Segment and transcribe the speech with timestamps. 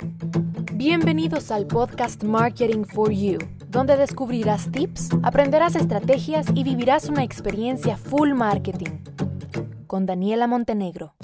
[0.00, 7.96] Bienvenidos al podcast Marketing for You, donde descubrirás tips, aprenderás estrategias y vivirás una experiencia
[7.96, 9.00] full marketing.
[9.88, 11.14] Con Daniela Montenegro.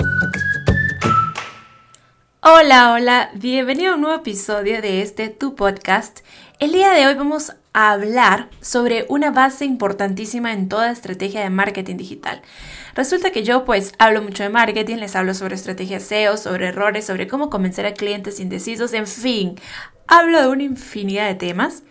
[2.41, 6.21] Hola, hola, bienvenido a un nuevo episodio de este Tu Podcast.
[6.59, 11.51] El día de hoy vamos a hablar sobre una base importantísima en toda estrategia de
[11.51, 12.41] marketing digital.
[12.95, 17.05] Resulta que yo pues hablo mucho de marketing, les hablo sobre estrategias SEO, sobre errores,
[17.05, 19.57] sobre cómo convencer a clientes indecisos, en fin,
[20.07, 21.83] hablo de una infinidad de temas,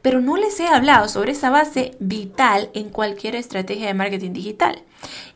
[0.00, 4.82] pero no les he hablado sobre esa base vital en cualquier estrategia de marketing digital.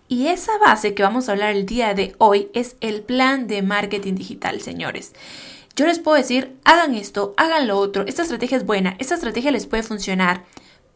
[0.08, 3.62] Y esa base que vamos a hablar el día de hoy es el plan de
[3.62, 5.12] marketing digital, señores.
[5.80, 9.50] Yo les puedo decir, hagan esto, hagan lo otro, esta estrategia es buena, esta estrategia
[9.50, 10.44] les puede funcionar,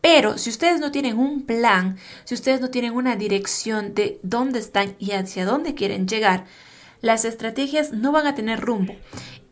[0.02, 4.58] pero si ustedes no tienen un plan, si ustedes no tienen una dirección de dónde
[4.58, 6.44] están y hacia dónde quieren llegar,
[7.00, 8.94] las estrategias no van a tener rumbo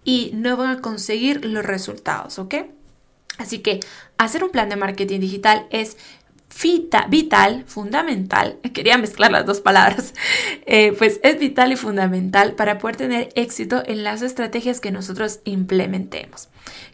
[0.05, 2.55] y no van a conseguir los resultados, ¿ok?
[3.39, 3.81] Así que
[4.19, 5.97] hacer un plan de marketing digital es
[7.08, 10.14] vital, fundamental, quería mezclar las dos palabras,
[10.67, 15.41] eh, pues es vital y fundamental para poder tener éxito en las estrategias que nosotros
[15.44, 16.48] implementemos.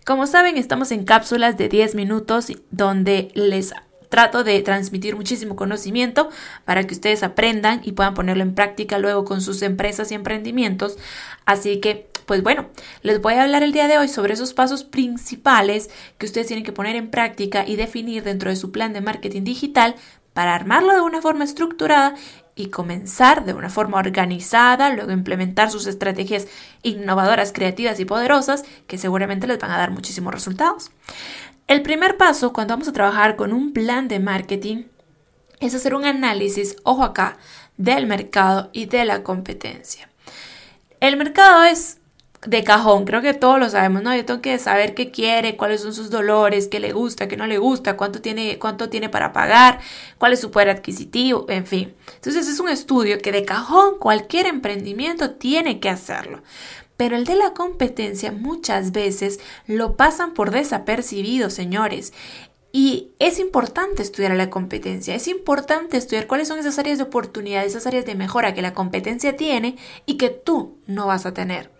[0.04, 3.74] Como saben, estamos en cápsulas de 10 minutos donde les
[4.08, 6.30] trato de transmitir muchísimo conocimiento
[6.64, 10.96] para que ustedes aprendan y puedan ponerlo en práctica luego con sus empresas y emprendimientos.
[11.44, 12.68] Así que pues bueno,
[13.00, 16.62] les voy a hablar el día de hoy sobre esos pasos principales que ustedes tienen
[16.62, 19.94] que poner en práctica y definir dentro de su plan de marketing digital
[20.38, 22.14] para armarlo de una forma estructurada
[22.54, 26.46] y comenzar de una forma organizada, luego implementar sus estrategias
[26.84, 30.92] innovadoras, creativas y poderosas que seguramente les van a dar muchísimos resultados.
[31.66, 34.84] El primer paso cuando vamos a trabajar con un plan de marketing
[35.58, 37.36] es hacer un análisis, ojo acá,
[37.76, 40.08] del mercado y de la competencia.
[41.00, 41.98] El mercado es
[42.46, 44.14] de cajón, creo que todos lo sabemos, ¿no?
[44.14, 47.46] Yo tengo que saber qué quiere, cuáles son sus dolores, qué le gusta, qué no
[47.46, 49.80] le gusta, cuánto tiene, cuánto tiene para pagar,
[50.18, 51.94] cuál es su poder adquisitivo, en fin.
[52.14, 56.42] Entonces es un estudio que de cajón cualquier emprendimiento tiene que hacerlo.
[56.96, 62.12] Pero el de la competencia muchas veces lo pasan por desapercibido, señores.
[62.70, 67.64] Y es importante estudiar la competencia, es importante estudiar cuáles son esas áreas de oportunidad,
[67.64, 71.77] esas áreas de mejora que la competencia tiene y que tú no vas a tener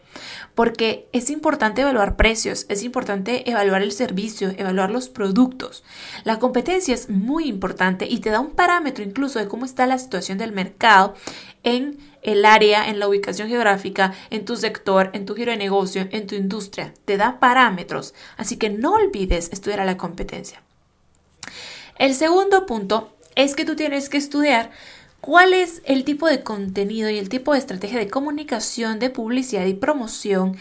[0.55, 5.85] porque es importante evaluar precios, es importante evaluar el servicio, evaluar los productos.
[6.25, 9.99] La competencia es muy importante y te da un parámetro incluso de cómo está la
[9.99, 11.15] situación del mercado
[11.63, 16.09] en el área, en la ubicación geográfica, en tu sector, en tu giro de negocio,
[16.11, 16.93] en tu industria.
[17.05, 20.63] Te da parámetros, así que no olvides estudiar a la competencia.
[21.99, 24.71] El segundo punto es que tú tienes que estudiar
[25.21, 29.67] cuál es el tipo de contenido y el tipo de estrategia de comunicación, de publicidad
[29.67, 30.57] y promoción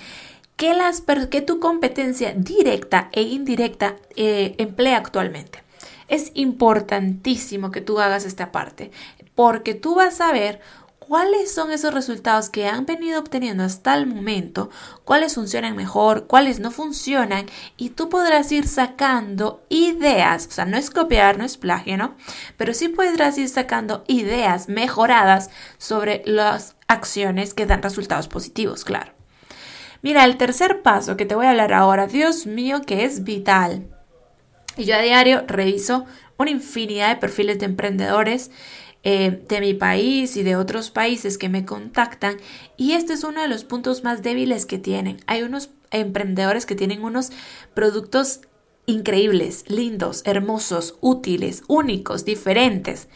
[0.56, 5.64] que, las, que tu competencia directa e indirecta eh, emplea actualmente.
[6.08, 8.92] Es importantísimo que tú hagas esta parte
[9.36, 10.60] porque tú vas a ver
[11.08, 14.70] cuáles son esos resultados que han venido obteniendo hasta el momento,
[15.06, 17.46] cuáles funcionan mejor, cuáles no funcionan
[17.78, 22.16] y tú podrás ir sacando ideas, o sea, no es copiar, no es plagio, ¿no?
[22.58, 29.14] Pero sí podrás ir sacando ideas mejoradas sobre las acciones que dan resultados positivos, claro.
[30.02, 33.88] Mira, el tercer paso que te voy a hablar ahora, Dios mío, que es vital.
[34.76, 36.06] Y yo a diario reviso
[36.38, 38.52] una infinidad de perfiles de emprendedores
[39.04, 42.38] eh, de mi país y de otros países que me contactan
[42.76, 45.22] y este es uno de los puntos más débiles que tienen.
[45.28, 47.32] Hay unos emprendedores que tienen unos
[47.74, 48.42] productos
[48.86, 53.08] increíbles, lindos, hermosos, útiles, únicos, diferentes,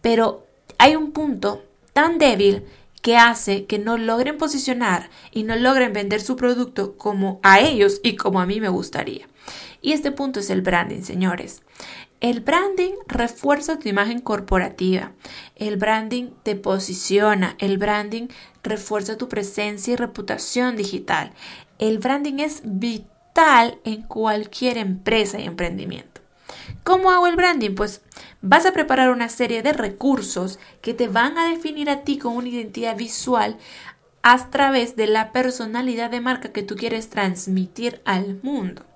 [0.00, 0.46] pero
[0.78, 2.64] hay un punto tan débil
[3.02, 8.00] que hace que no logren posicionar y no logren vender su producto como a ellos
[8.02, 9.28] y como a mí me gustaría.
[9.80, 11.62] Y este punto es el branding, señores.
[12.20, 15.12] El branding refuerza tu imagen corporativa,
[15.54, 18.26] el branding te posiciona, el branding
[18.64, 21.32] refuerza tu presencia y reputación digital.
[21.78, 26.20] El branding es vital en cualquier empresa y emprendimiento.
[26.82, 27.76] ¿Cómo hago el branding?
[27.76, 28.00] Pues
[28.42, 32.36] vas a preparar una serie de recursos que te van a definir a ti con
[32.36, 33.58] una identidad visual
[34.22, 38.87] a través de la personalidad de marca que tú quieres transmitir al mundo.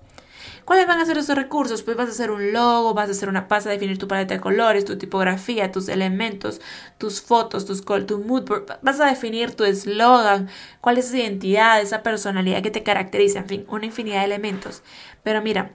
[0.65, 1.83] ¿Cuáles van a ser esos recursos?
[1.83, 4.39] Pues vas a hacer un logo, vas a hacer una pasta, definir tu paleta de
[4.39, 6.61] colores, tu tipografía, tus elementos,
[6.97, 8.79] tus fotos, tus tu mood board.
[8.81, 10.49] Vas a definir tu eslogan,
[10.81, 14.83] cuál es esa identidad, esa personalidad que te caracteriza, en fin, una infinidad de elementos.
[15.23, 15.71] Pero mira,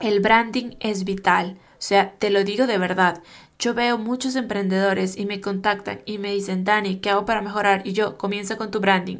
[0.00, 1.58] el branding es vital.
[1.72, 3.22] O sea, te lo digo de verdad.
[3.60, 7.86] Yo veo muchos emprendedores y me contactan y me dicen, Dani, ¿qué hago para mejorar?
[7.86, 9.18] Y yo, comienza con tu branding.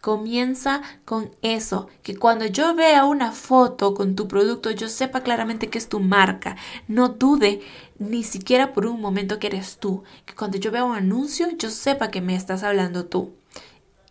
[0.00, 5.68] Comienza con eso, que cuando yo vea una foto con tu producto, yo sepa claramente
[5.68, 6.56] que es tu marca.
[6.88, 7.60] No dude
[7.98, 10.02] ni siquiera por un momento que eres tú.
[10.24, 13.34] Que cuando yo vea un anuncio, yo sepa que me estás hablando tú.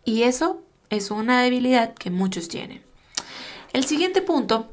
[0.06, 0.62] Y eso
[0.92, 2.84] es una debilidad que muchos tienen.
[3.74, 4.70] El siguiente punto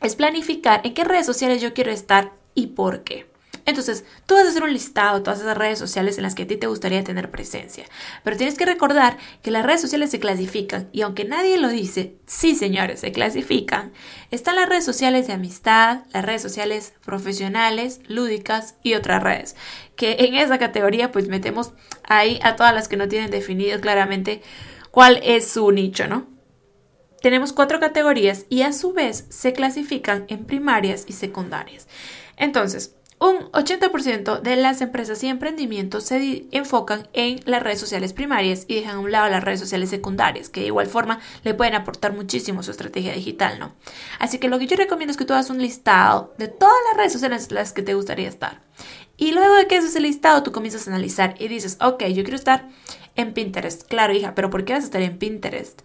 [0.00, 3.35] es planificar en qué redes sociales yo quiero estar y por qué.
[3.66, 6.46] Entonces, tú vas a hacer un listado todas esas redes sociales en las que a
[6.46, 7.84] ti te gustaría tener presencia.
[8.22, 12.14] Pero tienes que recordar que las redes sociales se clasifican y aunque nadie lo dice,
[12.26, 13.92] sí señores, se clasifican.
[14.30, 19.56] Están las redes sociales de amistad, las redes sociales profesionales, lúdicas y otras redes.
[19.96, 21.72] Que en esa categoría pues metemos
[22.04, 24.42] ahí a todas las que no tienen definido claramente
[24.92, 26.28] cuál es su nicho, ¿no?
[27.20, 31.88] Tenemos cuatro categorías y a su vez se clasifican en primarias y secundarias.
[32.36, 38.64] Entonces, un 80% de las empresas y emprendimientos se enfocan en las redes sociales primarias
[38.68, 41.74] y dejan a un lado las redes sociales secundarias, que de igual forma le pueden
[41.74, 43.72] aportar muchísimo a su estrategia digital, ¿no?
[44.18, 46.98] Así que lo que yo recomiendo es que tú hagas un listado de todas las
[46.98, 48.60] redes sociales en las que te gustaría estar.
[49.16, 52.22] Y luego de que haces el listado, tú comienzas a analizar y dices, ok, yo
[52.22, 52.68] quiero estar
[53.14, 53.88] en Pinterest.
[53.88, 55.80] Claro, hija, pero ¿por qué vas a estar en Pinterest?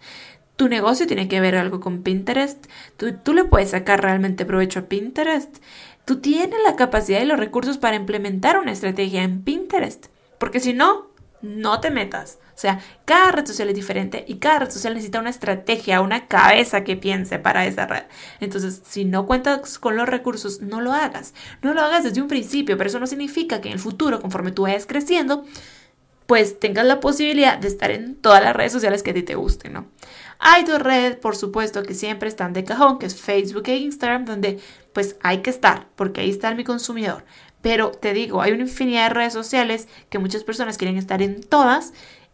[0.56, 2.66] tu negocio tiene que ver algo con Pinterest.
[2.96, 5.56] Tú, tú, le puedes sacar realmente provecho a Pinterest.
[6.04, 10.06] Tú tienes la capacidad y los recursos para implementar una estrategia en Pinterest.
[10.38, 11.12] Porque si no,
[11.42, 12.38] no te metas.
[12.54, 16.28] O sea, cada red social es diferente y cada red social necesita una estrategia, una
[16.28, 18.04] cabeza que piense para esa red.
[18.40, 21.34] Entonces, si no cuentas con los recursos, no lo hagas.
[21.62, 24.52] No lo hagas desde un principio, pero eso no significa que en el futuro, conforme
[24.52, 25.44] tú vayas creciendo,
[26.26, 29.34] pues tengas la posibilidad de estar en todas las redes sociales que a ti te
[29.34, 29.86] gusten, ¿no?
[30.44, 34.24] Hay dos redes, por supuesto, que siempre están de cajón, que es Facebook e Instagram,
[34.24, 34.58] donde
[34.92, 37.24] pues hay que estar, porque ahí está mi consumidor.
[37.60, 41.40] Pero te digo, hay una infinidad de redes sociales que muchas personas quieren estar en
[41.44, 41.92] todas.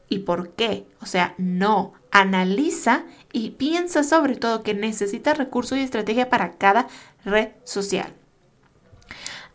[0.09, 0.87] ¿Y por qué?
[1.03, 1.93] O sea, no.
[2.11, 6.89] Analiza y piensa sobre todo que necesitas recursos y estrategia para cada
[7.27, 8.15] red social.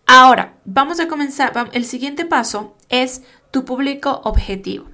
[0.06, 1.72] Ahora, vamos a comenzar.
[1.74, 4.93] El siguiente paso es tu público objetivo.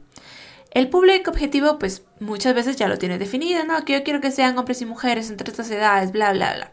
[0.72, 3.84] El público objetivo, pues muchas veces ya lo tienes definido, ¿no?
[3.86, 6.72] Que yo quiero que sean hombres y mujeres entre estas edades, bla, bla, bla.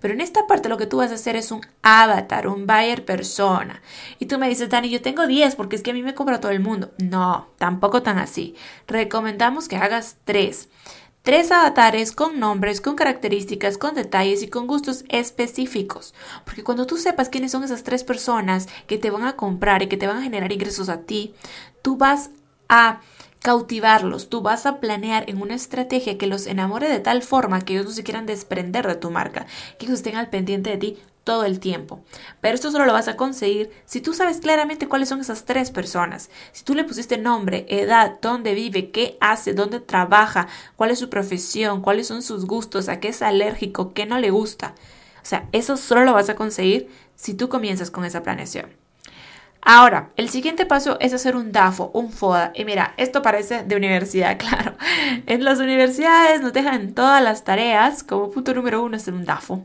[0.00, 3.06] Pero en esta parte lo que tú vas a hacer es un avatar, un buyer
[3.06, 3.80] persona.
[4.18, 6.40] Y tú me dices, Dani, yo tengo 10 porque es que a mí me compra
[6.40, 6.92] todo el mundo.
[6.98, 8.54] No, tampoco tan así.
[8.86, 10.68] Recomendamos que hagas 3.
[11.22, 16.14] Tres avatares con nombres, con características, con detalles y con gustos específicos.
[16.44, 19.88] Porque cuando tú sepas quiénes son esas tres personas que te van a comprar y
[19.88, 21.34] que te van a generar ingresos a ti,
[21.82, 22.30] tú vas
[22.68, 23.00] a
[23.40, 27.74] cautivarlos, tú vas a planear en una estrategia que los enamore de tal forma que
[27.74, 29.46] ellos no se quieran desprender de tu marca,
[29.78, 32.02] que ellos estén al pendiente de ti todo el tiempo.
[32.40, 35.70] Pero esto solo lo vas a conseguir si tú sabes claramente cuáles son esas tres
[35.70, 36.30] personas.
[36.52, 41.10] Si tú le pusiste nombre, edad, dónde vive, qué hace, dónde trabaja, cuál es su
[41.10, 44.74] profesión, cuáles son sus gustos, a qué es alérgico, qué no le gusta.
[45.22, 48.70] O sea, eso solo lo vas a conseguir si tú comienzas con esa planeación.
[49.60, 52.52] Ahora, el siguiente paso es hacer un DAFO, un FODA.
[52.54, 54.76] Y mira, esto parece de universidad, claro.
[55.26, 58.02] En las universidades nos dejan todas las tareas.
[58.02, 59.64] Como punto número uno hacer un DAFO.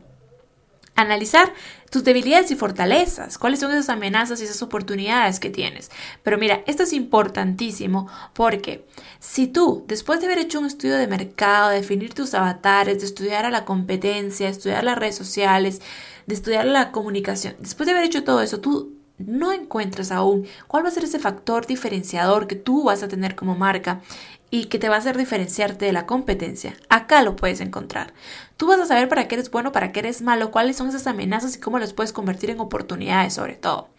[0.95, 1.51] Analizar
[1.89, 5.89] tus debilidades y fortalezas, cuáles son esas amenazas y esas oportunidades que tienes.
[6.21, 8.85] Pero mira, esto es importantísimo porque
[9.19, 13.05] si tú, después de haber hecho un estudio de mercado, de definir tus avatares, de
[13.05, 15.81] estudiar a la competencia, de estudiar las redes sociales,
[16.27, 20.83] de estudiar la comunicación, después de haber hecho todo eso, tú no encuentras aún cuál
[20.83, 24.01] va a ser ese factor diferenciador que tú vas a tener como marca
[24.49, 28.13] y que te va a hacer diferenciarte de la competencia, acá lo puedes encontrar.
[28.55, 31.07] Tú vas a saber para qué eres bueno, para qué eres malo, cuáles son esas
[31.07, 33.89] amenazas y cómo las puedes convertir en oportunidades sobre todo.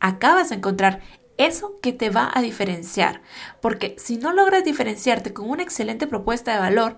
[0.00, 1.00] Acá vas a encontrar
[1.36, 3.20] eso que te va a diferenciar,
[3.60, 6.96] porque si no logras diferenciarte con una excelente propuesta de valor,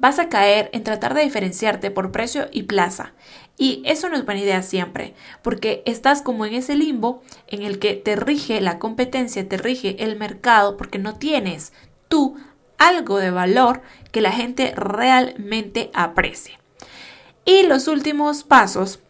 [0.00, 3.12] vas a caer en tratar de diferenciarte por precio y plaza.
[3.56, 7.78] Y eso no es buena idea siempre, porque estás como en ese limbo en el
[7.78, 11.74] que te rige la competencia, te rige el mercado, porque no tienes
[12.08, 12.36] tú
[12.78, 16.58] algo de valor que la gente realmente aprecie.
[17.44, 19.00] Y los últimos pasos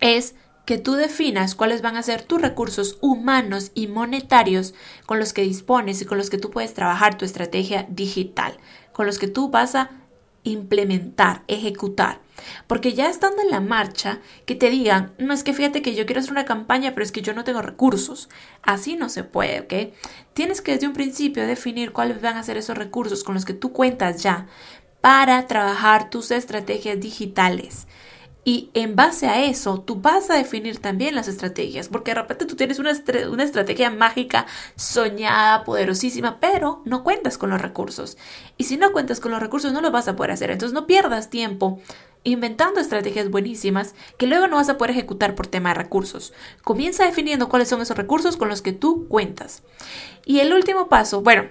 [0.00, 4.74] es que tú definas cuáles van a ser tus recursos humanos y monetarios
[5.06, 8.58] con los que dispones y con los que tú puedes trabajar tu estrategia digital
[8.92, 9.90] con los que tú vas a
[10.44, 12.20] implementar, ejecutar.
[12.66, 16.06] Porque ya estando en la marcha, que te digan, no es que fíjate que yo
[16.06, 18.28] quiero hacer una campaña, pero es que yo no tengo recursos.
[18.62, 19.94] Así no se puede, ¿ok?
[20.34, 23.54] Tienes que desde un principio definir cuáles van a ser esos recursos con los que
[23.54, 24.46] tú cuentas ya
[25.00, 27.86] para trabajar tus estrategias digitales.
[28.44, 32.44] Y en base a eso, tú vas a definir también las estrategias, porque de repente
[32.44, 32.92] tú tienes una,
[33.30, 38.18] una, estrategia mágica, soñada, poderosísima, pero no cuentas con los recursos.
[38.56, 40.50] Y si no cuentas con los recursos, no lo vas a poder hacer.
[40.50, 41.80] Entonces no pierdas tiempo
[42.24, 46.32] inventando estrategias buenísimas que luego no vas a poder ejecutar por tema de recursos.
[46.62, 49.62] Comienza definiendo cuáles son esos recursos con los que tú cuentas.
[50.24, 51.48] Y el último paso, bueno,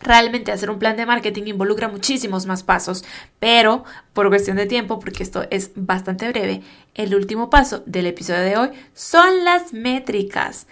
[0.00, 3.04] Realmente hacer un plan de marketing involucra muchísimos más pasos,
[3.38, 6.62] pero por cuestión de tiempo, porque esto es bastante breve,
[6.94, 10.66] el último paso del episodio de hoy son las métricas.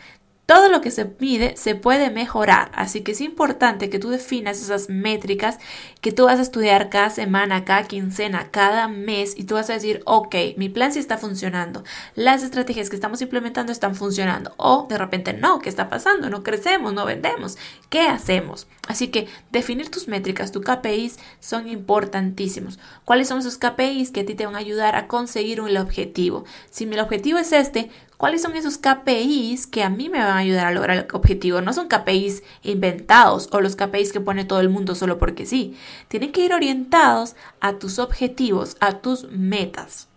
[0.48, 4.62] Todo lo que se mide se puede mejorar, así que es importante que tú definas
[4.62, 5.58] esas métricas
[6.00, 9.74] que tú vas a estudiar cada semana, cada quincena, cada mes y tú vas a
[9.74, 14.86] decir, ok, mi plan sí está funcionando, las estrategias que estamos implementando están funcionando o
[14.88, 16.30] de repente no, ¿qué está pasando?
[16.30, 17.58] No crecemos, no vendemos,
[17.90, 18.66] ¿qué hacemos?
[18.88, 22.78] Así que definir tus métricas, tus KPIs son importantísimos.
[23.04, 26.46] ¿Cuáles son esos KPIs que a ti te van a ayudar a conseguir un objetivo?
[26.70, 30.38] Si mi objetivo es este, ¿Cuáles son esos KPIs que a mí me van a
[30.38, 31.60] ayudar a lograr el objetivo?
[31.60, 35.76] No son KPIs inventados o los KPIs que pone todo el mundo solo porque sí.
[36.08, 40.08] Tienen que ir orientados a tus objetivos, a tus metas.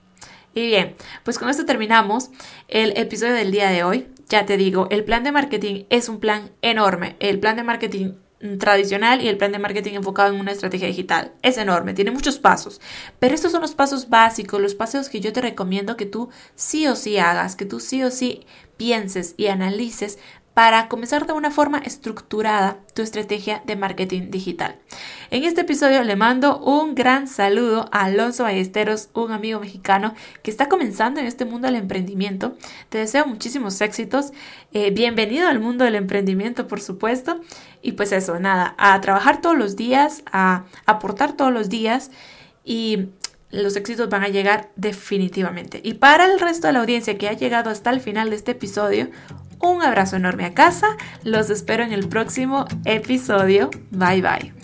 [0.56, 2.32] Y bien, pues con esto terminamos
[2.68, 4.08] el episodio del día de hoy.
[4.30, 7.18] Ya te digo, el plan de marketing es un plan enorme.
[7.20, 8.14] El plan de marketing
[8.60, 11.32] tradicional y el plan de marketing enfocado en una estrategia digital.
[11.42, 12.82] Es enorme, tiene muchos pasos,
[13.20, 16.88] pero estos son los pasos básicos, los pasos que yo te recomiendo que tú sí
[16.88, 18.46] o sí hagas, que tú sí o sí
[18.78, 20.18] pienses y analices
[20.54, 24.76] para comenzar de una forma estructurada tu estrategia de marketing digital.
[25.30, 30.52] En este episodio le mando un gran saludo a Alonso Ballesteros, un amigo mexicano que
[30.52, 32.58] está comenzando en este mundo del emprendimiento.
[32.90, 34.34] Te deseo muchísimos éxitos.
[34.74, 37.40] Eh, bienvenido al mundo del emprendimiento, por supuesto.
[37.82, 42.12] Y pues eso, nada, a trabajar todos los días, a aportar todos los días
[42.64, 43.10] y
[43.50, 45.82] los éxitos van a llegar definitivamente.
[45.84, 48.52] Y para el resto de la audiencia que ha llegado hasta el final de este
[48.52, 49.10] episodio,
[49.60, 50.88] un abrazo enorme a casa.
[51.24, 53.70] Los espero en el próximo episodio.
[53.92, 54.61] Bye bye.